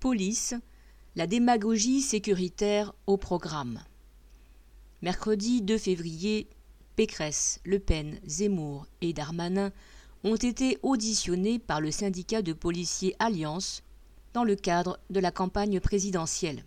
Police, 0.00 0.54
la 1.16 1.26
démagogie 1.26 2.02
sécuritaire 2.02 2.94
au 3.08 3.16
programme. 3.16 3.80
Mercredi 5.02 5.60
2 5.60 5.76
février, 5.76 6.46
Pécresse, 6.94 7.58
Le 7.64 7.80
Pen, 7.80 8.20
Zemmour 8.24 8.86
et 9.00 9.12
Darmanin 9.12 9.72
ont 10.22 10.36
été 10.36 10.78
auditionnés 10.84 11.58
par 11.58 11.80
le 11.80 11.90
syndicat 11.90 12.42
de 12.42 12.52
policiers 12.52 13.16
Alliance 13.18 13.82
dans 14.34 14.44
le 14.44 14.54
cadre 14.54 15.00
de 15.10 15.18
la 15.18 15.32
campagne 15.32 15.80
présidentielle. 15.80 16.64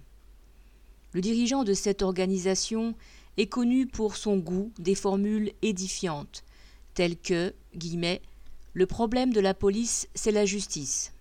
Le 1.14 1.22
dirigeant 1.22 1.64
de 1.64 1.74
cette 1.74 2.02
organisation 2.02 2.96
est 3.38 3.48
connu 3.48 3.88
pour 3.88 4.18
son 4.18 4.40
goût 4.40 4.74
des 4.78 4.96
formules 4.96 5.54
édifiantes, 5.62 6.44
telles 6.96 7.18
que 7.18 7.54
Le 8.74 8.86
problème 8.86 9.32
de 9.32 9.40
la 9.40 9.54
police, 9.54 10.10
c'est 10.16 10.32
la 10.32 10.46
justice. 10.46 11.14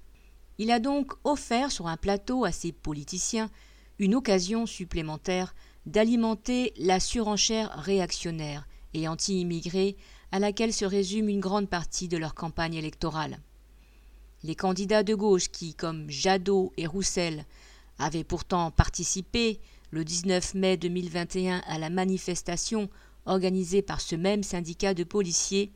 Il 0.61 0.71
a 0.71 0.79
donc 0.79 1.15
offert 1.25 1.73
sur 1.73 1.87
un 1.87 1.97
plateau 1.97 2.45
à 2.45 2.53
ses 2.53 2.71
politiciens 2.71 3.51
une 3.99 4.15
occasion 4.15 4.67
supplémentaire 4.67 5.55
d'alimenter 5.87 6.75
la 6.77 7.01
surenchère 7.01 7.71
réactionnaire 7.79 8.69
et 8.93 9.09
anti-immigrée 9.09 9.97
à 10.33 10.39
laquelle 10.39 10.75
se 10.75 10.85
résume 10.85 11.31
une 11.31 11.41
grande 11.41 11.71
partie 11.71 12.09
de 12.09 12.19
leur 12.19 12.35
campagne 12.35 12.75
électorale. 12.75 13.39
Les 14.43 14.55
candidats 14.55 15.03
de 15.03 15.15
gauche 15.15 15.49
qui, 15.49 15.73
comme 15.73 16.11
Jadot 16.11 16.75
et 16.77 16.87
Roussel, 16.87 17.47
avaient 17.99 18.23
pourtant 18.23 18.71
participé 18.71 19.61
le 19.91 20.05
19 20.05 20.57
mai 20.57 20.77
2021 20.77 21.63
à 21.69 21.79
la 21.79 21.89
manifestation 21.89 22.91
organisée 23.25 23.81
par 23.81 24.03
ce 24.03 24.15
même 24.15 24.43
syndicat 24.43 24.93
de 24.93 25.05
policiers, 25.05 25.73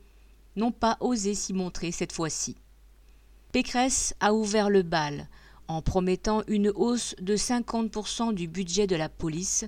n'ont 0.55 0.71
pas 0.71 0.97
osé 0.99 1.33
s'y 1.33 1.53
montrer 1.53 1.91
cette 1.91 2.13
fois-ci. 2.13 2.55
Pécresse 3.55 4.13
a 4.19 4.33
ouvert 4.33 4.69
le 4.69 4.81
bal 4.81 5.29
en 5.69 5.81
promettant 5.81 6.43
une 6.49 6.73
hausse 6.75 7.15
de 7.21 7.37
50% 7.37 8.33
du 8.33 8.49
budget 8.49 8.85
de 8.85 8.97
la 8.97 9.07
police, 9.07 9.63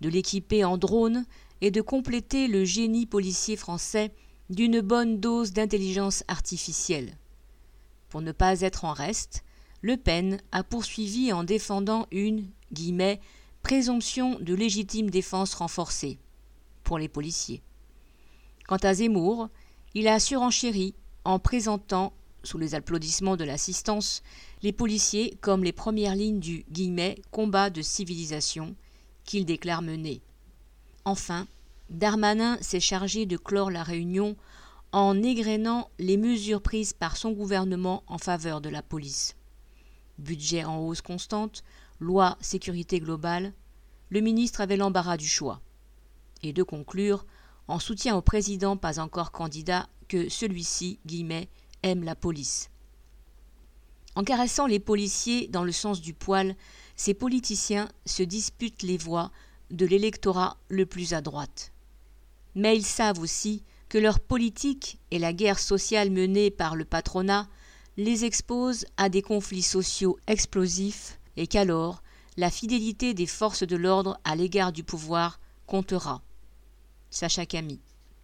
de 0.00 0.08
l'équiper 0.08 0.64
en 0.64 0.76
drones 0.76 1.24
et 1.60 1.70
de 1.70 1.80
compléter 1.80 2.48
le 2.48 2.64
génie 2.64 3.06
policier 3.06 3.54
français 3.54 4.10
d'une 4.50 4.80
bonne 4.80 5.20
dose 5.20 5.52
d'intelligence 5.52 6.24
artificielle. 6.26 7.16
Pour 8.08 8.22
ne 8.22 8.32
pas 8.32 8.60
être 8.62 8.84
en 8.84 8.92
reste, 8.92 9.44
Le 9.82 9.96
Pen 9.96 10.40
a 10.50 10.64
poursuivi 10.64 11.32
en 11.32 11.44
défendant 11.44 12.08
une 12.10 12.44
guillemets, 12.72 13.20
présomption 13.62 14.36
de 14.40 14.54
légitime 14.54 15.10
défense 15.10 15.54
renforcée 15.54 16.18
pour 16.82 16.98
les 16.98 17.08
policiers. 17.08 17.62
Quant 18.66 18.78
à 18.82 18.94
Zemmour, 18.94 19.48
il 19.94 20.08
a 20.08 20.18
surenchéri 20.18 20.96
en 21.24 21.38
présentant 21.38 22.12
sous 22.42 22.58
les 22.58 22.74
applaudissements 22.74 23.36
de 23.36 23.44
l'assistance, 23.44 24.22
les 24.62 24.72
policiers 24.72 25.36
comme 25.40 25.64
les 25.64 25.72
premières 25.72 26.14
lignes 26.14 26.40
du 26.40 26.64
combat 27.30 27.70
de 27.70 27.82
civilisation 27.82 28.74
qu'il 29.24 29.44
déclare 29.44 29.82
mener. 29.82 30.22
Enfin, 31.04 31.46
Darmanin 31.90 32.58
s'est 32.60 32.80
chargé 32.80 33.26
de 33.26 33.36
clore 33.36 33.70
la 33.70 33.82
réunion 33.82 34.36
en 34.92 35.22
égrénant 35.22 35.90
les 35.98 36.16
mesures 36.16 36.62
prises 36.62 36.92
par 36.92 37.16
son 37.16 37.32
gouvernement 37.32 38.02
en 38.06 38.18
faveur 38.18 38.60
de 38.60 38.68
la 38.68 38.82
police. 38.82 39.36
Budget 40.18 40.64
en 40.64 40.78
hausse 40.78 41.02
constante, 41.02 41.62
loi 42.00 42.36
sécurité 42.40 43.00
globale, 43.00 43.52
le 44.08 44.20
ministre 44.20 44.60
avait 44.60 44.76
l'embarras 44.76 45.16
du 45.16 45.28
choix. 45.28 45.60
Et 46.42 46.52
de 46.52 46.62
conclure, 46.62 47.26
en 47.68 47.78
soutien 47.78 48.16
au 48.16 48.22
président 48.22 48.76
pas 48.76 48.98
encore 48.98 49.32
candidat, 49.32 49.88
que 50.08 50.28
celui-ci, 50.28 50.98
guillemets, 51.06 51.48
aime 51.82 52.04
la 52.04 52.14
police. 52.14 52.70
En 54.14 54.24
caressant 54.24 54.66
les 54.66 54.80
policiers 54.80 55.48
dans 55.48 55.64
le 55.64 55.72
sens 55.72 56.00
du 56.00 56.12
poil, 56.12 56.56
ces 56.96 57.14
politiciens 57.14 57.88
se 58.04 58.22
disputent 58.22 58.82
les 58.82 58.96
voix 58.96 59.30
de 59.70 59.86
l'électorat 59.86 60.56
le 60.68 60.86
plus 60.86 61.12
à 61.12 61.20
droite. 61.20 61.72
Mais 62.54 62.76
ils 62.76 62.84
savent 62.84 63.20
aussi 63.20 63.62
que 63.88 63.98
leur 63.98 64.20
politique 64.20 64.98
et 65.10 65.18
la 65.18 65.32
guerre 65.32 65.58
sociale 65.58 66.10
menée 66.10 66.50
par 66.50 66.74
le 66.74 66.84
patronat 66.84 67.48
les 67.96 68.24
exposent 68.24 68.86
à 68.96 69.08
des 69.08 69.22
conflits 69.22 69.62
sociaux 69.62 70.18
explosifs 70.26 71.18
et 71.36 71.46
qu'alors 71.46 72.02
la 72.36 72.50
fidélité 72.50 73.14
des 73.14 73.26
forces 73.26 73.64
de 73.64 73.76
l'ordre 73.76 74.18
à 74.24 74.36
l'égard 74.36 74.72
du 74.72 74.84
pouvoir 74.84 75.40
comptera. 75.66 76.22
Sacha 77.10 77.46
Camille 77.46 77.80